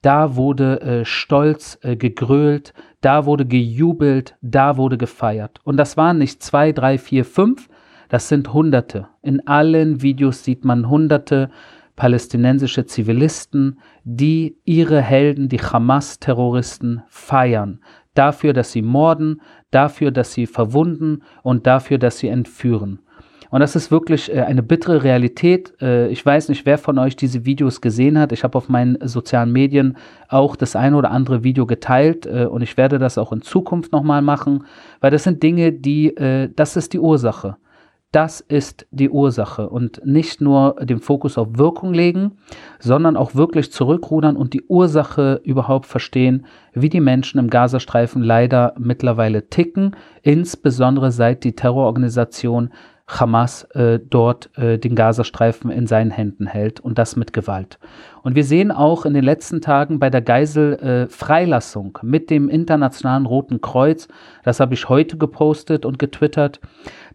da 0.00 0.34
wurde 0.34 1.02
stolz 1.04 1.78
gegrölt, 1.80 2.74
da 3.02 3.24
wurde 3.24 3.46
gejubelt, 3.46 4.34
da 4.42 4.76
wurde 4.76 4.98
gefeiert. 4.98 5.60
Und 5.62 5.76
das 5.76 5.96
waren 5.96 6.18
nicht 6.18 6.42
zwei, 6.42 6.72
drei, 6.72 6.98
vier, 6.98 7.24
fünf, 7.24 7.68
das 8.08 8.28
sind 8.28 8.52
Hunderte. 8.52 9.06
In 9.22 9.46
allen 9.46 10.02
Videos 10.02 10.42
sieht 10.42 10.64
man 10.64 10.90
Hunderte 10.90 11.50
palästinensische 11.94 12.84
Zivilisten, 12.84 13.78
die 14.02 14.56
ihre 14.64 15.00
Helden, 15.00 15.48
die 15.48 15.60
Hamas-Terroristen, 15.60 17.02
feiern. 17.08 17.80
Dafür, 18.14 18.52
dass 18.52 18.72
sie 18.72 18.82
morden, 18.82 19.40
dafür, 19.70 20.10
dass 20.10 20.32
sie 20.32 20.46
verwunden 20.46 21.22
und 21.42 21.66
dafür, 21.66 21.98
dass 21.98 22.18
sie 22.18 22.28
entführen. 22.28 23.00
Und 23.52 23.60
das 23.60 23.76
ist 23.76 23.90
wirklich 23.90 24.34
äh, 24.34 24.40
eine 24.40 24.62
bittere 24.62 25.04
Realität. 25.04 25.74
Äh, 25.82 26.08
ich 26.08 26.24
weiß 26.24 26.48
nicht, 26.48 26.64
wer 26.64 26.78
von 26.78 26.98
euch 26.98 27.16
diese 27.16 27.44
Videos 27.44 27.82
gesehen 27.82 28.18
hat. 28.18 28.32
Ich 28.32 28.44
habe 28.44 28.56
auf 28.56 28.70
meinen 28.70 28.96
sozialen 29.06 29.52
Medien 29.52 29.98
auch 30.28 30.56
das 30.56 30.74
eine 30.74 30.96
oder 30.96 31.10
andere 31.10 31.44
Video 31.44 31.66
geteilt 31.66 32.24
äh, 32.24 32.46
und 32.46 32.62
ich 32.62 32.78
werde 32.78 32.98
das 32.98 33.18
auch 33.18 33.30
in 33.30 33.42
Zukunft 33.42 33.92
nochmal 33.92 34.22
machen, 34.22 34.64
weil 35.00 35.10
das 35.10 35.24
sind 35.24 35.42
Dinge, 35.42 35.70
die, 35.70 36.14
das 36.56 36.76
ist 36.76 36.94
die 36.94 36.98
Ursache. 36.98 37.56
Das 38.12 38.40
ist 38.40 38.86
die 38.90 39.08
Ursache. 39.08 39.70
Und 39.70 40.02
nicht 40.04 40.42
nur 40.42 40.76
den 40.82 41.00
Fokus 41.00 41.38
auf 41.38 41.48
Wirkung 41.56 41.94
legen, 41.94 42.32
sondern 42.78 43.16
auch 43.16 43.34
wirklich 43.34 43.72
zurückrudern 43.72 44.36
und 44.36 44.52
die 44.52 44.64
Ursache 44.64 45.40
überhaupt 45.44 45.86
verstehen, 45.86 46.44
wie 46.74 46.90
die 46.90 47.00
Menschen 47.00 47.38
im 47.38 47.48
Gazastreifen 47.48 48.22
leider 48.22 48.74
mittlerweile 48.78 49.48
ticken, 49.48 49.96
insbesondere 50.20 51.10
seit 51.10 51.42
die 51.42 51.56
Terrororganisation 51.56 52.70
Hamas 53.08 53.64
äh, 53.74 53.98
dort 53.98 54.56
äh, 54.56 54.78
den 54.78 54.94
Gazastreifen 54.94 55.70
in 55.70 55.86
seinen 55.86 56.10
Händen 56.10 56.46
hält 56.46 56.80
und 56.80 56.98
das 56.98 57.16
mit 57.16 57.32
Gewalt. 57.32 57.78
Und 58.22 58.36
wir 58.36 58.44
sehen 58.44 58.70
auch 58.70 59.04
in 59.04 59.12
den 59.12 59.24
letzten 59.24 59.60
Tagen 59.60 59.98
bei 59.98 60.08
der 60.08 60.22
Geiselfreilassung 60.22 61.98
äh, 62.02 62.06
mit 62.06 62.30
dem 62.30 62.48
Internationalen 62.48 63.26
Roten 63.26 63.60
Kreuz, 63.60 64.08
das 64.44 64.60
habe 64.60 64.74
ich 64.74 64.88
heute 64.88 65.18
gepostet 65.18 65.84
und 65.84 65.98
getwittert, 65.98 66.60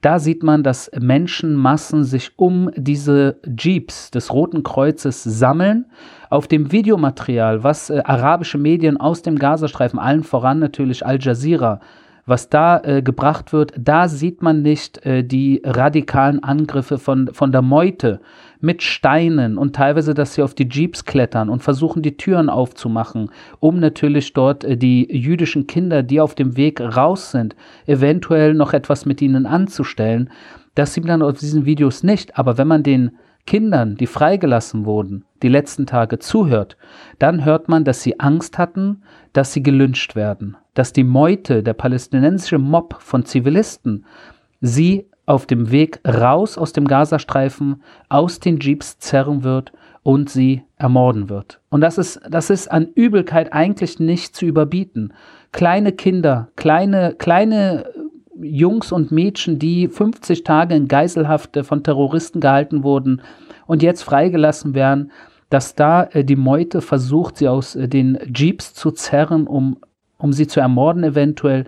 da 0.01 0.20
sieht 0.20 0.44
man, 0.44 0.62
dass 0.62 0.91
Menschenmassen 0.98 2.03
sich 2.03 2.32
um 2.38 2.70
diese 2.75 3.39
Jeeps 3.58 4.12
des 4.12 4.32
Roten 4.32 4.63
Kreuzes 4.63 5.24
sammeln. 5.24 5.86
Auf 6.29 6.48
dem 6.48 6.74
Videomaterial, 6.74 7.63
was 7.63 7.89
äh, 7.89 8.01
arabische 8.03 8.58
Medien 8.58 8.98
aus 8.98 9.22
dem 9.22 9.39
Gazastreifen, 9.39 10.00
allen 10.00 10.24
voran 10.24 10.60
natürlich 10.60 11.06
Al 11.06 11.20
Jazeera, 11.22 11.79
was 12.27 12.50
da 12.50 12.81
äh, 12.84 13.01
gebracht 13.01 13.53
wird, 13.53 13.74
da 13.79 14.07
sieht 14.07 14.43
man 14.43 14.62
nicht 14.62 15.03
äh, 15.05 15.24
die 15.24 15.62
radikalen 15.63 16.43
Angriffe 16.43 17.00
von, 17.00 17.29
von 17.34 17.51
der 17.51 17.62
Meute 17.63 18.19
mit 18.60 18.84
Steinen 18.84 19.57
und 19.57 19.75
teilweise, 19.75 20.13
dass 20.13 20.34
sie 20.34 20.43
auf 20.43 20.53
die 20.53 20.67
Jeeps 20.69 21.05
klettern 21.05 21.50
und 21.50 21.63
versuchen, 21.63 22.01
die 22.01 22.17
Türen 22.17 22.50
aufzumachen, 22.50 23.31
um 23.60 23.79
natürlich 23.79 24.34
dort 24.34 24.65
äh, 24.65 24.77
die 24.77 25.07
jüdischen 25.10 25.67
Kinder, 25.67 26.03
die 26.03 26.19
auf 26.19 26.36
dem 26.36 26.57
Weg 26.57 26.81
raus 26.81 27.31
sind, 27.31 27.55
eventuell 27.86 28.53
noch 28.53 28.74
etwas 28.74 29.05
mit 29.05 29.22
ihnen 29.22 29.46
anzustellen. 29.46 30.29
Das 30.75 30.93
sieht 30.93 31.05
man 31.05 31.22
auf 31.22 31.39
diesen 31.39 31.65
Videos 31.65 32.03
nicht, 32.03 32.38
aber 32.38 32.57
wenn 32.57 32.67
man 32.67 32.84
den 32.84 33.12
Kindern, 33.47 33.95
die 33.95 34.05
freigelassen 34.05 34.85
wurden, 34.85 35.25
die 35.41 35.47
letzten 35.47 35.87
Tage 35.87 36.19
zuhört, 36.19 36.77
dann 37.17 37.43
hört 37.43 37.67
man, 37.67 37.83
dass 37.83 38.03
sie 38.03 38.19
Angst 38.19 38.59
hatten, 38.59 39.01
dass 39.33 39.53
sie 39.53 39.63
gelünscht 39.63 40.15
werden, 40.15 40.55
dass 40.75 40.93
die 40.93 41.03
Meute, 41.03 41.63
der 41.63 41.73
palästinensische 41.73 42.59
Mob 42.59 42.97
von 42.99 43.25
Zivilisten, 43.25 44.05
sie 44.61 45.07
auf 45.25 45.45
dem 45.45 45.71
Weg 45.71 45.99
raus 46.07 46.57
aus 46.57 46.73
dem 46.73 46.87
Gazastreifen 46.87 47.83
aus 48.09 48.39
den 48.39 48.59
Jeeps 48.59 48.97
zerren 48.99 49.43
wird 49.43 49.71
und 50.03 50.29
sie 50.29 50.63
ermorden 50.77 51.29
wird. 51.29 51.59
Und 51.69 51.81
das 51.81 51.97
ist, 51.97 52.21
das 52.29 52.49
ist 52.49 52.71
an 52.71 52.87
Übelkeit 52.95 53.51
eigentlich 53.51 53.99
nicht 53.99 54.35
zu 54.35 54.45
überbieten. 54.45 55.13
Kleine 55.51 55.91
Kinder, 55.91 56.47
kleine, 56.55 57.13
kleine 57.17 57.85
Jungs 58.41 58.91
und 58.91 59.12
Mädchen, 59.12 59.60
die 59.60 59.88
50 59.88 60.44
Tage 60.44 60.75
in 60.75 60.88
Geiselhaft 60.88 61.58
von 61.63 61.84
Terroristen 61.84 62.39
gehalten 62.39 62.84
wurden 62.84 63.22
und 63.65 63.84
jetzt 63.84 64.03
freigelassen 64.03 64.74
werden, 64.74 65.12
dass 65.50 65.75
da 65.75 66.03
äh, 66.03 66.24
die 66.24 66.36
Meute 66.36 66.82
versucht, 66.82 67.38
sie 67.38 67.48
aus 67.48 67.75
äh, 67.75 67.88
den 67.88 68.17
Jeeps 68.36 68.74
zu 68.74 68.91
zerren, 68.91 69.48
um, 69.48 69.77
um 70.17 70.34
sie 70.34 70.48
zu 70.48 70.60
ermorden 70.60 71.03
eventuell. 71.03 71.65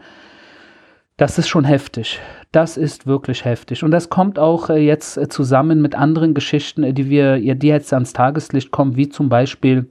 Das 1.17 1.37
ist 1.37 1.49
schon 1.49 1.65
heftig. 1.65 2.19
Das 2.51 2.77
ist 2.77 3.05
wirklich 3.05 3.45
heftig. 3.45 3.83
Und 3.83 3.91
das 3.91 4.09
kommt 4.09 4.39
auch 4.39 4.69
äh, 4.69 4.77
jetzt 4.77 5.17
äh, 5.17 5.27
zusammen 5.27 5.81
mit 5.81 5.95
anderen 5.95 6.33
Geschichten, 6.33 6.83
äh, 6.83 6.93
die 6.93 7.09
wir, 7.09 7.37
ja, 7.37 7.55
die 7.55 7.67
jetzt 7.67 7.93
ans 7.93 8.13
Tageslicht 8.13 8.71
kommen, 8.71 8.95
wie 8.95 9.09
zum 9.09 9.29
Beispiel 9.29 9.89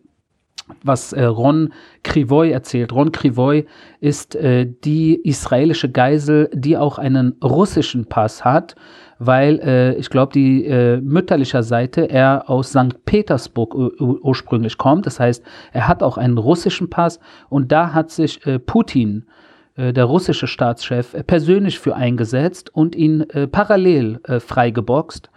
was 0.82 1.12
äh, 1.12 1.24
Ron 1.24 1.72
Krivoy 2.02 2.50
erzählt. 2.50 2.92
Ron 2.92 3.12
Krivoy 3.12 3.66
ist 4.00 4.36
äh, 4.36 4.66
die 4.84 5.20
israelische 5.22 5.90
Geisel, 5.90 6.50
die 6.52 6.76
auch 6.76 6.98
einen 6.98 7.36
russischen 7.42 8.06
Pass 8.06 8.44
hat, 8.44 8.74
weil 9.18 9.58
äh, 9.60 9.94
ich 9.94 10.10
glaube, 10.10 10.32
die 10.32 10.64
äh, 10.64 11.00
mütterlicher 11.00 11.62
Seite 11.62 12.08
er 12.10 12.48
aus 12.48 12.70
St. 12.70 13.04
Petersburg 13.04 13.74
ursprünglich 13.74 14.78
kommt. 14.78 15.06
Das 15.06 15.18
heißt, 15.20 15.44
er 15.72 15.88
hat 15.88 16.02
auch 16.02 16.18
einen 16.18 16.38
russischen 16.38 16.90
Pass 16.90 17.18
und 17.48 17.72
da 17.72 17.92
hat 17.92 18.10
sich 18.10 18.46
äh, 18.46 18.58
Putin 18.58 19.26
äh, 19.76 19.92
der 19.92 20.04
russische 20.04 20.46
Staatschef 20.46 21.16
persönlich 21.26 21.78
für 21.78 21.96
eingesetzt 21.96 22.74
und 22.74 22.94
ihn 22.94 23.26
parallel 23.50 24.20
freigeboxt. 24.40 25.30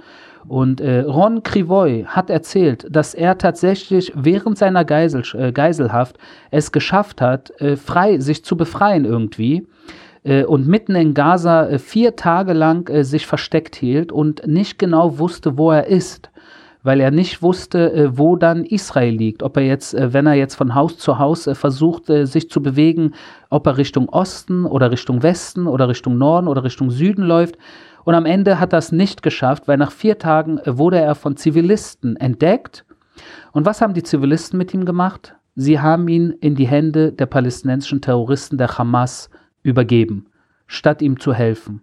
Und 0.47 0.81
äh, 0.81 1.01
Ron 1.01 1.43
Krivoy 1.43 2.05
hat 2.07 2.29
erzählt, 2.29 2.87
dass 2.89 3.13
er 3.13 3.37
tatsächlich 3.37 4.11
während 4.15 4.57
seiner 4.57 4.85
Geisel, 4.85 5.23
äh, 5.33 5.51
Geiselhaft 5.51 6.17
es 6.49 6.71
geschafft 6.71 7.21
hat, 7.21 7.51
äh, 7.61 7.75
frei 7.75 8.19
sich 8.19 8.43
zu 8.43 8.57
befreien 8.57 9.05
irgendwie 9.05 9.67
äh, 10.23 10.43
und 10.43 10.67
mitten 10.67 10.95
in 10.95 11.13
Gaza 11.13 11.67
äh, 11.67 11.79
vier 11.79 12.15
Tage 12.15 12.53
lang 12.53 12.87
äh, 12.89 13.03
sich 13.03 13.25
versteckt 13.25 13.75
hielt 13.75 14.11
und 14.11 14.45
nicht 14.47 14.77
genau 14.79 15.17
wusste, 15.19 15.57
wo 15.57 15.71
er 15.71 15.87
ist 15.87 16.29
weil 16.83 16.99
er 16.99 17.11
nicht 17.11 17.43
wusste, 17.43 18.09
wo 18.15 18.35
dann 18.35 18.65
Israel 18.65 19.13
liegt. 19.13 19.43
Ob 19.43 19.55
er 19.55 19.61
jetzt, 19.61 19.95
wenn 19.95 20.25
er 20.25 20.33
jetzt 20.33 20.55
von 20.55 20.73
Haus 20.73 20.97
zu 20.97 21.19
Haus 21.19 21.47
versucht, 21.53 22.07
sich 22.07 22.49
zu 22.49 22.63
bewegen, 22.63 23.13
ob 23.51 23.67
er 23.67 23.77
Richtung 23.77 24.09
Osten 24.09 24.65
oder 24.65 24.89
Richtung 24.89 25.21
Westen 25.21 25.67
oder 25.67 25.89
Richtung 25.89 26.17
Norden 26.17 26.47
oder 26.47 26.63
Richtung 26.63 26.89
Süden 26.89 27.21
läuft. 27.21 27.59
Und 28.03 28.15
am 28.15 28.25
Ende 28.25 28.59
hat 28.59 28.73
es 28.73 28.91
nicht 28.91 29.23
geschafft, 29.23 29.67
weil 29.67 29.77
nach 29.77 29.91
vier 29.91 30.17
Tagen 30.17 30.59
wurde 30.65 30.99
er 30.99 31.15
von 31.15 31.37
Zivilisten 31.37 32.15
entdeckt. 32.15 32.85
Und 33.51 33.65
was 33.65 33.81
haben 33.81 33.93
die 33.93 34.03
Zivilisten 34.03 34.57
mit 34.57 34.73
ihm 34.73 34.85
gemacht? 34.85 35.35
Sie 35.55 35.79
haben 35.79 36.07
ihn 36.07 36.31
in 36.41 36.55
die 36.55 36.67
Hände 36.67 37.11
der 37.11 37.25
palästinensischen 37.25 38.01
Terroristen 38.01 38.57
der 38.57 38.77
Hamas 38.77 39.29
übergeben, 39.63 40.27
statt 40.65 41.01
ihm 41.01 41.19
zu 41.19 41.33
helfen. 41.33 41.81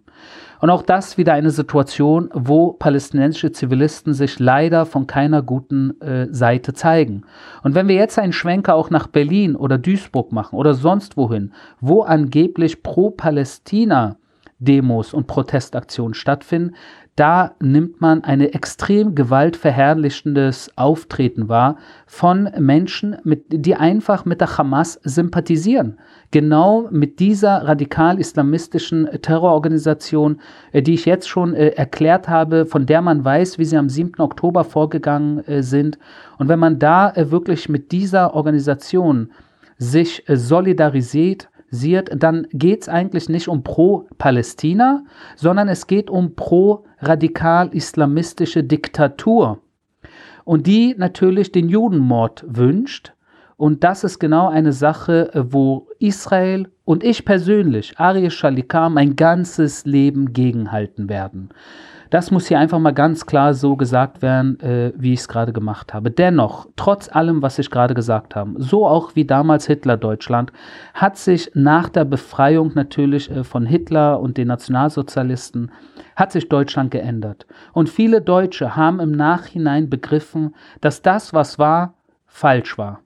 Und 0.61 0.69
auch 0.69 0.81
das 0.81 1.17
wieder 1.17 1.33
eine 1.33 1.51
Situation, 1.51 2.29
wo 2.33 2.73
palästinensische 2.73 3.53
Zivilisten 3.53 4.13
sich 4.13 4.39
leider 4.39 4.85
von 4.85 5.07
keiner 5.07 5.41
guten 5.41 5.99
äh, 6.01 6.27
Seite 6.31 6.73
zeigen. 6.73 7.23
Und 7.63 7.75
wenn 7.75 7.87
wir 7.87 7.95
jetzt 7.95 8.19
einen 8.19 8.33
Schwenker 8.33 8.75
auch 8.75 8.89
nach 8.89 9.07
Berlin 9.07 9.55
oder 9.55 9.77
Duisburg 9.77 10.33
machen 10.33 10.57
oder 10.57 10.73
sonst 10.73 11.15
wohin, 11.15 11.53
wo 11.79 12.01
angeblich 12.01 12.83
pro 12.83 13.11
Palästina 13.11 14.17
Demos 14.59 15.13
und 15.13 15.27
Protestaktionen 15.27 16.13
stattfinden, 16.13 16.75
da 17.19 17.51
nimmt 17.59 17.99
man 17.99 18.23
ein 18.23 18.39
extrem 18.39 19.13
gewaltverherrlichendes 19.13 20.71
Auftreten 20.77 21.49
wahr 21.49 21.75
von 22.05 22.49
Menschen, 22.59 23.17
mit, 23.25 23.43
die 23.49 23.75
einfach 23.75 24.23
mit 24.23 24.39
der 24.39 24.57
Hamas 24.57 25.01
sympathisieren. 25.03 25.99
Genau 26.31 26.87
mit 26.91 27.19
dieser 27.19 27.67
radikal-islamistischen 27.67 29.09
Terrororganisation, 29.21 30.39
äh, 30.71 30.81
die 30.81 30.93
ich 30.93 31.03
jetzt 31.03 31.27
schon 31.27 31.55
äh, 31.55 31.71
erklärt 31.71 32.29
habe, 32.29 32.65
von 32.65 32.85
der 32.85 33.01
man 33.01 33.25
weiß, 33.25 33.59
wie 33.59 33.65
sie 33.65 33.75
am 33.75 33.89
7. 33.89 34.13
Oktober 34.19 34.63
vorgegangen 34.63 35.45
äh, 35.45 35.61
sind. 35.61 35.99
Und 36.37 36.47
wenn 36.47 36.59
man 36.59 36.79
da 36.79 37.11
äh, 37.11 37.31
wirklich 37.31 37.67
mit 37.67 37.91
dieser 37.91 38.33
Organisation 38.33 39.31
sich 39.77 40.29
äh, 40.29 40.37
solidarisiert, 41.71 42.11
dann 42.15 42.47
geht 42.51 42.83
es 42.83 42.89
eigentlich 42.89 43.29
nicht 43.29 43.47
um 43.47 43.63
pro-Palästina, 43.63 45.05
sondern 45.35 45.69
es 45.69 45.87
geht 45.87 46.09
um 46.09 46.35
pro-radikal-islamistische 46.35 48.63
Diktatur. 48.63 49.59
Und 50.43 50.67
die 50.67 50.95
natürlich 50.97 51.51
den 51.51 51.69
Judenmord 51.69 52.43
wünscht. 52.47 53.13
Und 53.59 53.83
das 53.83 54.05
ist 54.05 54.19
genau 54.19 54.47
eine 54.47 54.71
Sache, 54.71 55.31
wo 55.33 55.89
Israel 55.99 56.69
und 56.85 57.03
ich 57.03 57.25
persönlich, 57.25 57.93
Ariel 57.99 58.31
Shalikar, 58.31 58.89
mein 58.89 59.17
ganzes 59.17 59.85
Leben 59.85 60.31
gegenhalten 60.31 61.09
werden. 61.09 61.49
Das 62.09 62.31
muss 62.31 62.47
hier 62.47 62.57
einfach 62.57 62.79
mal 62.79 62.93
ganz 62.93 63.25
klar 63.25 63.53
so 63.53 63.75
gesagt 63.75 64.21
werden, 64.21 64.61
äh, 64.61 64.93
wie 64.95 65.11
ich 65.11 65.19
es 65.19 65.27
gerade 65.27 65.51
gemacht 65.51 65.93
habe. 65.93 66.09
Dennoch, 66.09 66.67
trotz 66.77 67.13
allem, 67.13 67.41
was 67.41 67.59
ich 67.59 67.69
gerade 67.69 67.93
gesagt 67.95 68.33
habe, 68.33 68.53
so 68.63 68.87
auch 68.87 69.17
wie 69.17 69.25
damals 69.25 69.67
Hitler-Deutschland, 69.67 70.53
hat 70.93 71.17
sich 71.17 71.51
nach 71.53 71.89
der 71.89 72.05
Befreiung 72.05 72.71
natürlich 72.75 73.29
äh, 73.29 73.43
von 73.43 73.65
Hitler 73.65 74.21
und 74.21 74.37
den 74.37 74.47
Nationalsozialisten, 74.47 75.69
hat 76.15 76.31
sich 76.31 76.47
Deutschland 76.47 76.91
geändert. 76.91 77.45
Und 77.73 77.89
viele 77.89 78.21
Deutsche 78.21 78.77
haben 78.77 79.01
im 79.01 79.11
Nachhinein 79.11 79.89
begriffen, 79.89 80.55
dass 80.79 81.01
das, 81.01 81.33
was 81.33 81.59
war, 81.59 81.95
falsch 82.25 82.77
war. 82.77 83.01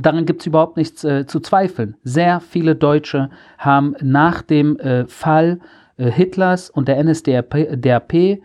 Daran 0.00 0.26
gibt 0.26 0.42
es 0.42 0.46
überhaupt 0.46 0.76
nichts 0.76 1.04
äh, 1.04 1.26
zu 1.26 1.40
zweifeln. 1.40 1.96
Sehr 2.04 2.40
viele 2.40 2.74
Deutsche 2.74 3.30
haben 3.58 3.94
nach 4.00 4.42
dem 4.42 4.78
äh, 4.78 5.06
Fall 5.06 5.60
äh, 5.98 6.10
Hitlers 6.10 6.70
und 6.70 6.88
der 6.88 7.02
NSDAP, 7.02 8.14
äh, 8.14 8.38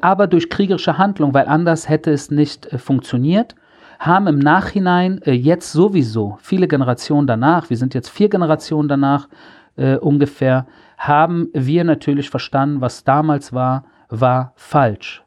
aber 0.00 0.26
durch 0.26 0.50
kriegerische 0.50 0.98
Handlung, 0.98 1.32
weil 1.32 1.46
anders 1.46 1.88
hätte 1.88 2.10
es 2.10 2.30
nicht 2.30 2.66
äh, 2.72 2.78
funktioniert, 2.78 3.54
haben 4.00 4.26
im 4.28 4.38
Nachhinein 4.38 5.20
jetzt 5.24 5.72
sowieso 5.72 6.38
viele 6.40 6.68
Generationen 6.68 7.26
danach, 7.26 7.68
wir 7.68 7.76
sind 7.76 7.94
jetzt 7.94 8.08
vier 8.08 8.28
Generationen 8.28 8.86
danach 8.86 9.28
ungefähr, 9.74 10.66
haben 10.96 11.48
wir 11.52 11.82
natürlich 11.82 12.30
verstanden, 12.30 12.80
was 12.80 13.02
damals 13.02 13.52
war, 13.52 13.86
war 14.08 14.52
falsch. 14.54 15.24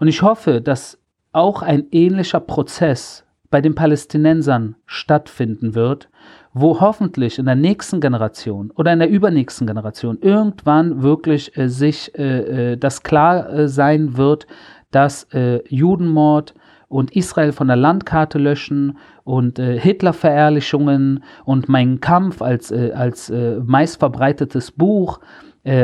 Und 0.00 0.08
ich 0.08 0.22
hoffe, 0.22 0.60
dass 0.60 0.98
auch 1.30 1.62
ein 1.62 1.86
ähnlicher 1.92 2.40
Prozess 2.40 3.24
bei 3.50 3.60
den 3.60 3.74
Palästinensern 3.74 4.76
stattfinden 4.86 5.74
wird, 5.74 6.08
wo 6.52 6.80
hoffentlich 6.80 7.38
in 7.38 7.46
der 7.46 7.56
nächsten 7.56 8.00
Generation 8.00 8.70
oder 8.72 8.92
in 8.92 9.00
der 9.00 9.10
übernächsten 9.10 9.66
Generation 9.66 10.18
irgendwann 10.20 11.02
wirklich 11.02 11.56
äh, 11.56 11.68
sich 11.68 12.16
äh, 12.16 12.72
äh, 12.72 12.76
das 12.76 13.02
klar 13.02 13.52
äh, 13.52 13.68
sein 13.68 14.16
wird, 14.16 14.46
dass 14.90 15.24
äh, 15.32 15.60
Judenmord 15.68 16.54
und 16.88 17.14
Israel 17.14 17.52
von 17.52 17.68
der 17.68 17.76
Landkarte 17.76 18.38
löschen 18.38 18.98
und 19.22 19.58
äh, 19.60 19.78
Hitler-Verherrlichungen 19.78 21.22
und 21.44 21.68
Mein 21.68 22.00
Kampf 22.00 22.42
als, 22.42 22.72
als 22.72 23.32
meistverbreitetes 23.64 24.72
Buch 24.72 25.20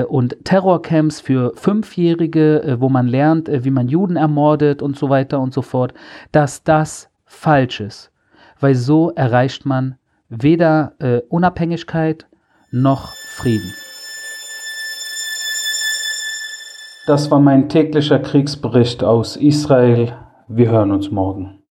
und 0.08 0.36
Terrorcamps 0.42 1.20
für 1.20 1.52
Fünfjährige, 1.54 2.78
wo 2.80 2.88
man 2.88 3.06
lernt, 3.06 3.48
wie 3.52 3.70
man 3.70 3.88
Juden 3.88 4.16
ermordet 4.16 4.82
und 4.82 4.96
so 4.96 5.10
weiter 5.10 5.38
und 5.38 5.52
so 5.52 5.62
fort, 5.62 5.92
dass 6.32 6.64
das 6.64 7.10
falsch 7.26 7.80
ist, 7.80 8.10
weil 8.60 8.74
so 8.74 9.10
erreicht 9.10 9.66
man 9.66 9.96
weder 10.28 10.94
äh, 10.98 11.20
Unabhängigkeit 11.28 12.26
noch 12.70 13.12
Frieden. 13.14 13.72
Das 17.06 17.30
war 17.30 17.38
mein 17.38 17.68
täglicher 17.68 18.18
Kriegsbericht 18.18 19.04
aus 19.04 19.36
Israel. 19.36 20.16
Wir 20.48 20.70
hören 20.70 20.90
uns 20.90 21.10
morgen. 21.10 21.55